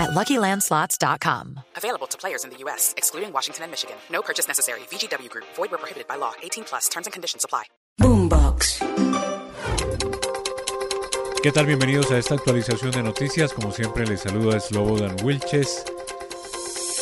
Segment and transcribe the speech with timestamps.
[0.00, 1.60] at LuckyLandSlots.com.
[1.76, 3.96] Available to players in the U.S., excluding Washington and Michigan.
[4.10, 4.80] No purchase necessary.
[4.90, 5.44] VGW Group.
[5.56, 6.32] Void where prohibited by law.
[6.42, 6.88] 18 plus.
[6.88, 7.64] Terms and conditions apply.
[8.00, 8.80] Boombox.
[11.42, 11.66] ¿Qué tal?
[11.66, 13.52] Bienvenidos a esta actualización de noticias.
[13.54, 15.84] Como siempre, les saluda Slobodan Wilches.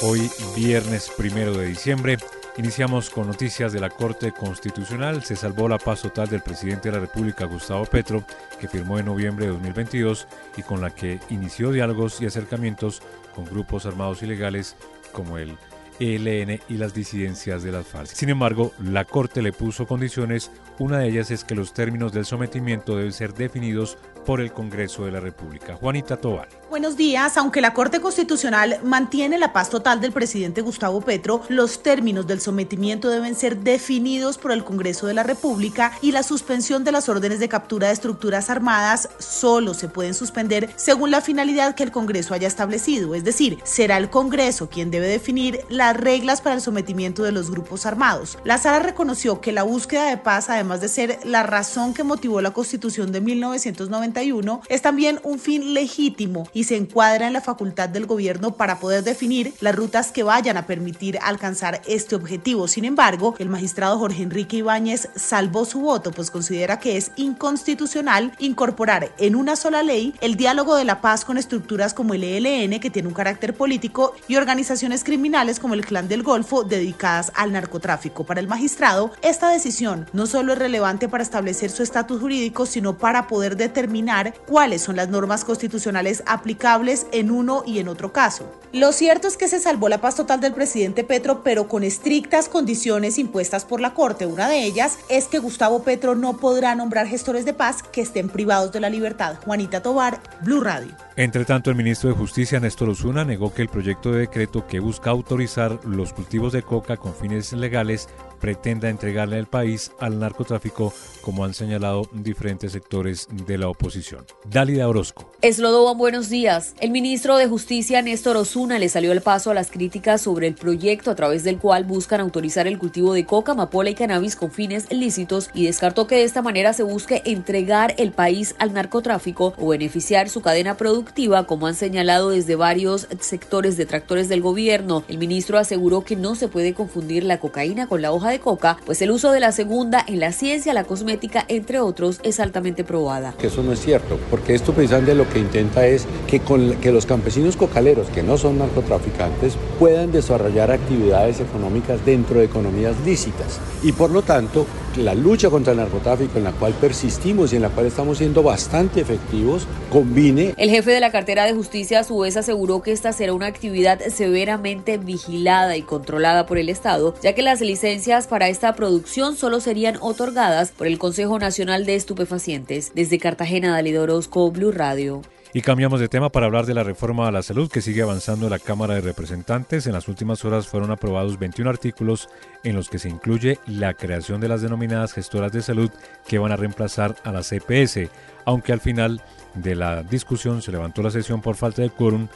[0.03, 2.19] Hoy, viernes primero de diciembre,
[2.59, 5.23] iniciamos con noticias de la Corte Constitucional.
[5.23, 8.25] Se salvó la paz total del presidente de la República, Gustavo Petro,
[8.61, 10.27] que firmó en noviembre de 2022
[10.57, 13.01] y con la que inició diálogos y acercamientos
[13.35, 14.77] con grupos armados ilegales
[15.13, 15.57] como el
[16.01, 18.09] ELN y las disidencias de las FARC.
[18.09, 22.25] Sin embargo, la Corte le puso condiciones, una de ellas es que los términos del
[22.25, 25.75] sometimiento deben ser definidos por el Congreso de la República.
[25.75, 26.49] Juanita Tobal.
[26.71, 27.39] Buenos días.
[27.39, 32.43] Aunque la Corte Constitucional mantiene la paz total del presidente Gustavo Petro, los términos del
[32.43, 37.09] sometimiento deben ser definidos por el Congreso de la República y la suspensión de las
[37.09, 41.91] órdenes de captura de estructuras armadas solo se pueden suspender según la finalidad que el
[41.91, 43.15] Congreso haya establecido.
[43.15, 47.51] Es decir, será el Congreso quien debe definir las reglas para el sometimiento de los
[47.51, 48.37] grupos armados.
[48.45, 52.43] La Sala reconoció que la búsqueda de paz, además de ser la razón que motivó
[52.43, 57.89] la Constitución de 1991, es también un fin legítimo y se encuadra en la facultad
[57.89, 62.67] del gobierno para poder definir las rutas que vayan a permitir alcanzar este objetivo.
[62.67, 68.33] Sin embargo, el magistrado Jorge Enrique Ibáñez salvó su voto, pues considera que es inconstitucional
[68.41, 72.81] incorporar en una sola ley el diálogo de la paz con estructuras como el ELN,
[72.81, 77.53] que tiene un carácter político, y organizaciones criminales como el Clan del Golfo dedicadas al
[77.53, 78.27] narcotráfico.
[78.27, 82.99] Para el magistrado, esta decisión no solo es relevante para establecer su estatus jurídico, sino
[82.99, 88.11] para poder determinar cuáles son las normas constitucionales aplicables aplicables en uno y en otro
[88.11, 88.51] caso.
[88.73, 92.49] Lo cierto es que se salvó la paz total del presidente Petro, pero con estrictas
[92.49, 94.25] condiciones impuestas por la Corte.
[94.25, 98.31] Una de ellas es que Gustavo Petro no podrá nombrar gestores de paz que estén
[98.31, 99.37] privados de la libertad.
[99.45, 100.95] Juanita Tobar, Blue Radio.
[101.17, 104.81] Entre tanto, el ministro de Justicia, Néstor Osuna, negó que el proyecto de decreto que
[104.81, 108.09] busca autorizar los cultivos de coca con fines legales
[108.41, 114.25] pretenda entregarle al país al narcotráfico, como han señalado diferentes sectores de la oposición.
[114.45, 115.31] Dálida Orozco.
[115.43, 116.75] Eslodoban, buenos días.
[116.81, 120.55] El ministro de Justicia, Néstor Osuna, le salió el paso a las críticas sobre el
[120.55, 124.51] proyecto a través del cual buscan autorizar el cultivo de coca, amapola y cannabis con
[124.51, 129.55] fines lícitos y descartó que de esta manera se busque entregar el país al narcotráfico
[129.57, 135.05] o beneficiar su cadena productiva como han señalado desde varios sectores detractores del gobierno.
[135.09, 138.79] El ministro aseguró que no se puede confundir la cocaína con la hoja de coca,
[138.87, 142.85] pues el uso de la segunda en la ciencia, la cosmética, entre otros, es altamente
[142.85, 143.35] probada.
[143.39, 146.93] Que eso no es cierto, porque esto precisamente lo que intenta es que, con, que
[146.93, 153.61] los campesinos cocaleros, que no son narcotraficantes, puedan desarrollar actividades económicas dentro de economías lícitas.
[153.83, 154.67] Y por lo tanto,
[154.97, 158.43] la lucha contra el narcotráfico en la cual persistimos y en la cual estamos siendo
[158.43, 160.55] bastante efectivos, combine.
[160.57, 163.47] El jefe de la cartera de justicia a su vez aseguró que esta será una
[163.47, 169.37] actividad severamente vigilada y controlada por el Estado, ya que las licencias para esta producción
[169.37, 172.93] solo serían otorgadas por el Consejo Nacional de Estupefacientes.
[172.95, 175.23] Desde Cartagena, Dalida Orozco, Blue Radio.
[175.55, 178.47] Y cambiamos de tema para hablar de la reforma a la salud que sigue avanzando
[178.47, 179.87] en la Cámara de Representantes.
[179.87, 182.29] En las últimas horas fueron aprobados 21 artículos
[182.65, 185.91] en los que se incluye la creación de las denominadas gestoras de salud
[186.27, 188.11] que van a reemplazar a la CPS,
[188.45, 189.23] aunque al final
[189.55, 192.29] de la discusión se levantó la sesión por falta de quórum.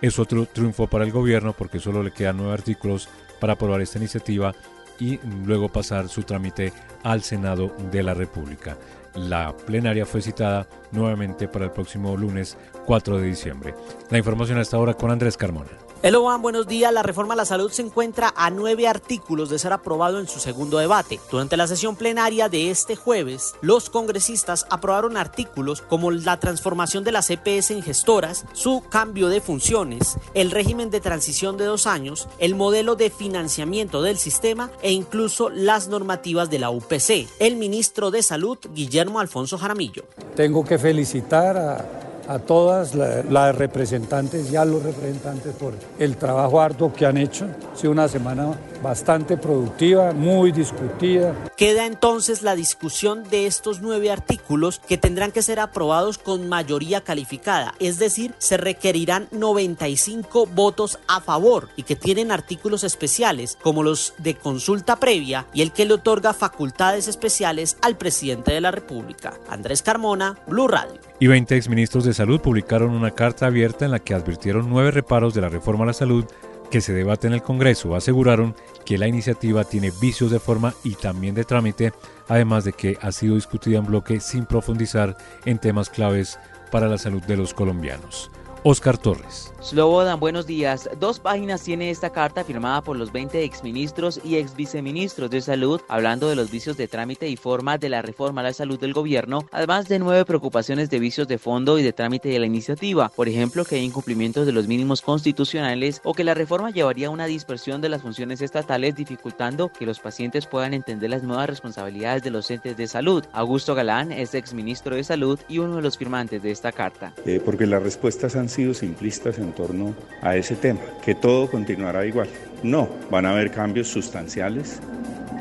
[0.00, 3.08] Es otro triunfo para el gobierno porque solo le quedan nueve artículos
[3.40, 4.54] para aprobar esta iniciativa
[4.98, 6.72] y luego pasar su trámite
[7.02, 8.76] al Senado de la República.
[9.14, 13.74] La plenaria fue citada nuevamente para el próximo lunes 4 de diciembre.
[14.10, 15.70] La información a esta hora con Andrés Carmona.
[16.02, 16.92] Eloban, buenos días.
[16.92, 20.40] La reforma a la salud se encuentra a nueve artículos de ser aprobado en su
[20.40, 21.20] segundo debate.
[21.30, 27.12] Durante la sesión plenaria de este jueves, los congresistas aprobaron artículos como la transformación de
[27.12, 32.26] las CPS en gestoras, su cambio de funciones, el régimen de transición de dos años,
[32.40, 37.28] el modelo de financiamiento del sistema e incluso las normativas de la UPC.
[37.38, 40.02] El ministro de Salud, Guillermo Alfonso Jaramillo.
[40.34, 42.01] Tengo que felicitar a
[42.32, 47.46] a todas las representantes y a los representantes por el trabajo arduo que han hecho.
[47.72, 51.34] Ha sido una semana bastante productiva, muy discutida.
[51.56, 57.02] Queda entonces la discusión de estos nueve artículos que tendrán que ser aprobados con mayoría
[57.02, 63.82] calificada, es decir, se requerirán 95 votos a favor y que tienen artículos especiales como
[63.82, 68.70] los de consulta previa y el que le otorga facultades especiales al presidente de la
[68.70, 69.34] República.
[69.48, 71.00] Andrés Carmona, Blue Radio.
[71.20, 75.34] Y 20 exministros de salud publicaron una carta abierta en la que advirtieron nueve reparos
[75.34, 76.24] de la reforma a la salud
[76.70, 78.54] que se debate en el Congreso aseguraron
[78.84, 81.92] que la iniciativa tiene vicios de forma y también de trámite,
[82.28, 85.16] además de que ha sido discutida en bloque sin profundizar
[85.46, 86.38] en temas claves
[86.70, 88.30] para la salud de los colombianos.
[88.64, 89.52] Oscar Torres.
[89.60, 90.88] Slobodan, buenos días.
[90.98, 96.28] Dos páginas tiene esta carta firmada por los 20 exministros y exviceministros de salud, hablando
[96.28, 99.46] de los vicios de trámite y forma de la reforma a la salud del gobierno,
[99.50, 103.08] además de nueve preocupaciones de vicios de fondo y de trámite de la iniciativa.
[103.08, 107.10] Por ejemplo, que hay incumplimientos de los mínimos constitucionales o que la reforma llevaría a
[107.10, 112.22] una dispersión de las funciones estatales, dificultando que los pacientes puedan entender las nuevas responsabilidades
[112.22, 113.24] de los entes de salud.
[113.32, 117.12] Augusto Galán es exministro de salud y uno de los firmantes de esta carta.
[117.26, 122.06] Eh, porque las respuestas han sido simplistas en torno a ese tema, que todo continuará
[122.06, 122.28] igual.
[122.62, 124.78] No, van a haber cambios sustanciales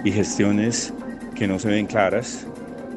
[0.03, 0.93] y gestiones
[1.35, 2.45] que no se ven claras,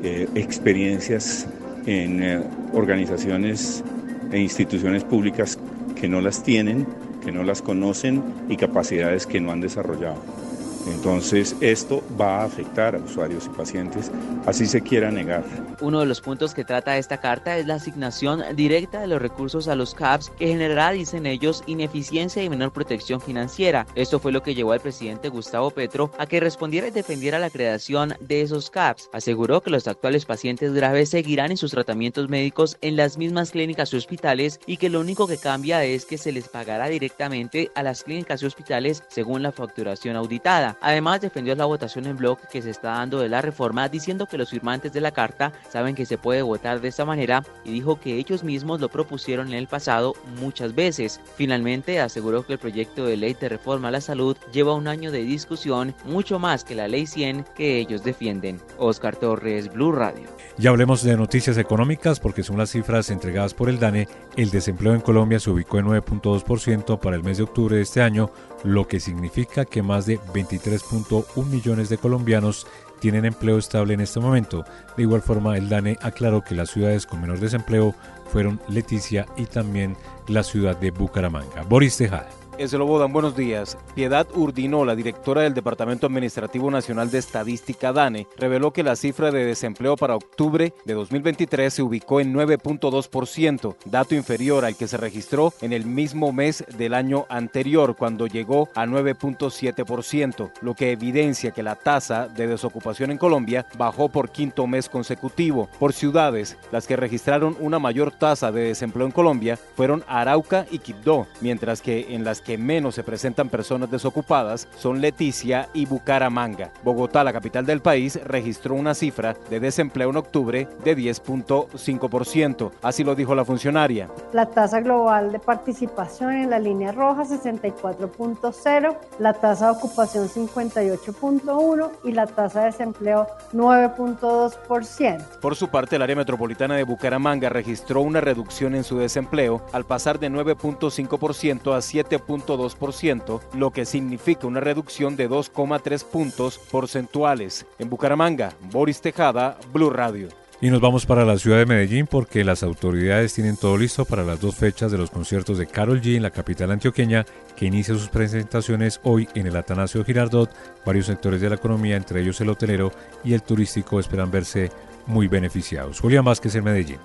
[0.02, 1.46] eh, experiencias
[1.86, 3.84] en eh, organizaciones
[4.32, 5.58] e instituciones públicas
[5.94, 6.86] que no las tienen,
[7.24, 10.43] que no las conocen y capacidades que no han desarrollado.
[10.86, 14.10] Entonces, esto va a afectar a usuarios y pacientes,
[14.46, 15.44] así se quiera negar.
[15.80, 19.68] Uno de los puntos que trata esta carta es la asignación directa de los recursos
[19.68, 23.86] a los CAPS, que generará, dicen ellos, ineficiencia y menor protección financiera.
[23.94, 27.50] Esto fue lo que llevó al presidente Gustavo Petro a que respondiera y defendiera la
[27.50, 29.08] creación de esos CAPS.
[29.12, 33.92] Aseguró que los actuales pacientes graves seguirán en sus tratamientos médicos en las mismas clínicas
[33.92, 37.82] y hospitales y que lo único que cambia es que se les pagará directamente a
[37.82, 40.73] las clínicas y hospitales según la facturación auditada.
[40.80, 44.38] Además, defendió la votación en bloque que se está dando de la reforma, diciendo que
[44.38, 48.00] los firmantes de la carta saben que se puede votar de esta manera y dijo
[48.00, 51.20] que ellos mismos lo propusieron en el pasado muchas veces.
[51.36, 55.10] Finalmente, aseguró que el proyecto de ley de reforma a la salud lleva un año
[55.10, 58.60] de discusión, mucho más que la ley 100 que ellos defienden.
[58.78, 60.24] Oscar Torres, Blue Radio.
[60.56, 64.08] Ya hablemos de noticias económicas porque son las cifras entregadas por el DANE.
[64.36, 68.02] El desempleo en Colombia se ubicó en 9.2% para el mes de octubre de este
[68.02, 68.30] año,
[68.64, 72.66] lo que significa que más de 23.1 millones de colombianos
[72.98, 74.64] tienen empleo estable en este momento.
[74.96, 77.94] De igual forma, el DANE aclaró que las ciudades con menor desempleo
[78.32, 79.96] fueron Leticia y también
[80.26, 81.62] la ciudad de Bucaramanga.
[81.62, 82.43] Boris Tejada.
[82.58, 83.76] Eslobodan, buenos días.
[83.96, 89.32] Piedad Urdino, la directora del Departamento Administrativo Nacional de Estadística DANE, reveló que la cifra
[89.32, 94.96] de desempleo para octubre de 2023 se ubicó en 9.2%, dato inferior al que se
[94.96, 101.50] registró en el mismo mes del año anterior, cuando llegó a 9.7%, lo que evidencia
[101.50, 105.68] que la tasa de desocupación en Colombia bajó por quinto mes consecutivo.
[105.80, 110.78] Por ciudades, las que registraron una mayor tasa de desempleo en Colombia fueron Arauca y
[110.78, 116.70] Quibdó, mientras que en las que menos se presentan personas desocupadas son Leticia y Bucaramanga.
[116.84, 122.70] Bogotá, la capital del país, registró una cifra de desempleo en octubre de 10.5%.
[122.82, 124.08] Así lo dijo la funcionaria.
[124.32, 131.90] La tasa global de participación en la línea roja 64.0, la tasa de ocupación 58.1
[132.04, 135.40] y la tasa de desempleo 9.2%.
[135.40, 139.84] Por su parte, el área metropolitana de Bucaramanga registró una reducción en su desempleo al
[139.84, 142.18] pasar de 9.5% a 7.
[142.42, 147.66] 2%, lo que significa una reducción de 2,3 puntos porcentuales.
[147.78, 150.28] En Bucaramanga, Boris Tejada, Blue Radio.
[150.60, 154.22] Y nos vamos para la ciudad de Medellín porque las autoridades tienen todo listo para
[154.22, 157.94] las dos fechas de los conciertos de Carol G en la capital antioqueña, que inicia
[157.94, 160.50] sus presentaciones hoy en el Atanasio Girardot.
[160.86, 162.92] Varios sectores de la economía, entre ellos el hotelero
[163.24, 164.70] y el turístico, esperan verse
[165.06, 166.00] muy beneficiados.
[166.00, 166.98] Julián Vázquez en Medellín.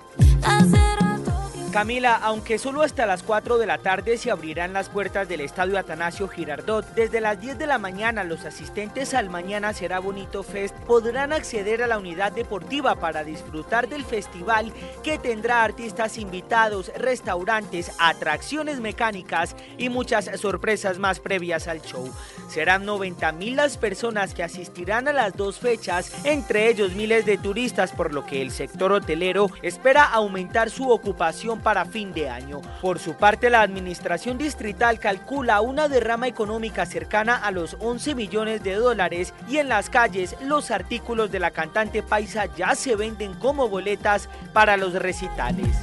[1.72, 5.78] Camila, aunque solo hasta las 4 de la tarde se abrirán las puertas del estadio
[5.78, 10.76] Atanasio Girardot, desde las 10 de la mañana los asistentes al Mañana Será Bonito Fest
[10.88, 14.74] podrán acceder a la unidad deportiva para disfrutar del festival
[15.04, 22.12] que tendrá artistas invitados, restaurantes, atracciones mecánicas y muchas sorpresas más previas al show.
[22.50, 27.38] Serán 90 mil las personas que asistirán a las dos fechas, entre ellos miles de
[27.38, 32.62] turistas, por lo que el sector hotelero espera aumentar su ocupación para fin de año.
[32.82, 38.64] Por su parte, la administración distrital calcula una derrama económica cercana a los 11 millones
[38.64, 43.34] de dólares y en las calles los artículos de la cantante paisa ya se venden
[43.34, 45.76] como boletas para los recitales.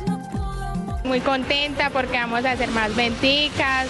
[1.06, 3.86] Muy contenta porque vamos a hacer más venticas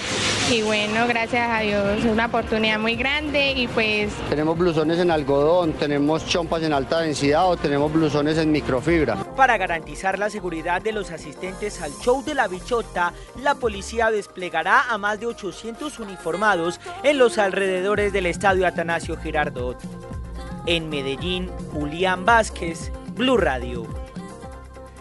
[0.53, 4.13] y bueno, gracias a Dios, es una oportunidad muy grande y pues...
[4.29, 9.17] Tenemos blusones en algodón, tenemos chompas en alta densidad o tenemos blusones en microfibra.
[9.35, 14.83] Para garantizar la seguridad de los asistentes al show de la bichota, la policía desplegará
[14.91, 19.79] a más de 800 uniformados en los alrededores del estadio Atanasio Girardot.
[20.67, 24.06] En Medellín, Julián Vázquez, Blue Radio.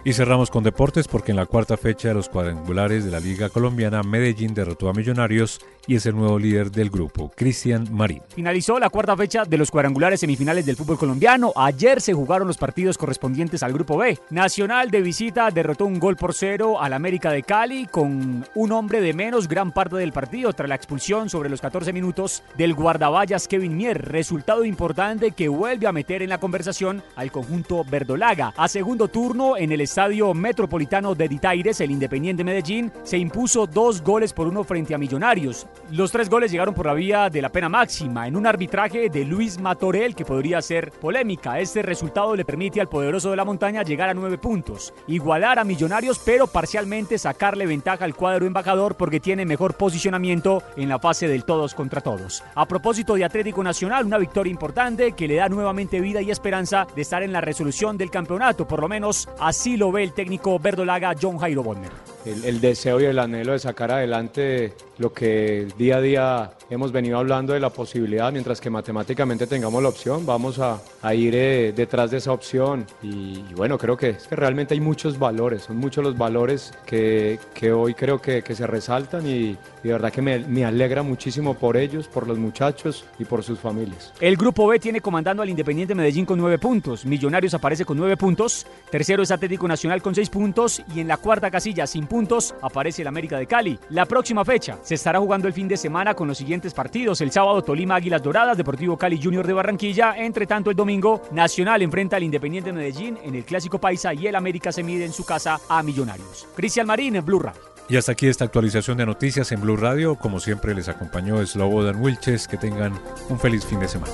[0.08, 3.50] Y cerramos con deportes porque en la cuarta fecha de los cuadrangulares de la Liga
[3.50, 8.22] Colombiana, Medellín derrotó a Millonarios y es el nuevo líder del grupo, Cristian Marín.
[8.30, 11.52] Finalizó la cuarta fecha de los cuadrangulares semifinales del fútbol colombiano.
[11.56, 14.18] Ayer se jugaron los partidos correspondientes al grupo B.
[14.30, 19.02] Nacional de visita derrotó un gol por cero al América de Cali con un hombre
[19.02, 23.48] de menos gran parte del partido tras la expulsión sobre los 14 minutos del guardaballas
[23.48, 24.02] Kevin Mier.
[24.12, 28.54] Resultado importante que vuelve a meter en la conversación al conjunto verdolaga.
[28.58, 34.02] A segundo turno en el estadio metropolitano de Ditaires, el Independiente Medellín se impuso dos
[34.02, 35.68] goles por uno frente a Millonarios.
[35.92, 39.24] Los tres goles llegaron por la vía de la pena máxima, en un arbitraje de
[39.24, 41.60] Luis Matorel que podría ser polémica.
[41.60, 45.64] Este resultado le permite al poderoso de la montaña llegar a nueve puntos, igualar a
[45.64, 51.28] Millonarios, pero parcialmente sacarle ventaja al cuadro embajador porque tiene mejor posicionamiento en la fase
[51.28, 52.44] del todos contra todos.
[52.56, 56.88] A propósito de Atlético Nacional, una victoria importante que le da nuevamente vida y esperanza
[56.96, 60.58] de estar en la resolución del campeonato, por lo menos así lo ve el técnico
[60.60, 61.92] verdolaga John Jairo Bonner.
[62.26, 66.92] El, el, deseo y el anhelo de sacar adelante lo que día a día hemos
[66.92, 70.80] venido hablando de la posibilidad, mientras que matemáticamente tengamos la opción, vamos a,
[71.14, 72.86] ir eh, detrás de esa opción.
[73.02, 77.40] Y, bueno, creo que, es que realmente hay muchos valores, son muchos los valores que,
[77.54, 81.04] que hoy creo que, que, se resaltan y, y de verdad que me, me, alegra
[81.04, 84.14] muchísimo por ellos, por los muchachos y por sus familias.
[84.20, 88.18] El grupo B tiene comandando al Independiente Medellín con nueve puntos, Millonarios aparece con nueve
[88.18, 92.56] puntos, tercero es Atlético Nacional con seis puntos y en la cuarta casilla sin puntos
[92.62, 93.80] aparece el América de Cali.
[93.90, 97.20] La próxima fecha se estará jugando el fin de semana con los siguientes partidos.
[97.20, 100.16] El sábado Tolima Águilas Doradas, Deportivo Cali Junior de Barranquilla.
[100.16, 104.36] Entre tanto el domingo Nacional enfrenta al Independiente Medellín en el Clásico Paisa y el
[104.36, 106.48] América se mide en su casa a Millonarios.
[106.56, 107.62] Cristian Marín en Blue Radio.
[107.90, 110.16] Y hasta aquí esta actualización de noticias en Blue Radio.
[110.16, 112.48] Como siempre les acompañó Slobodan Wilches.
[112.48, 112.94] Que tengan
[113.30, 114.14] un feliz fin de semana.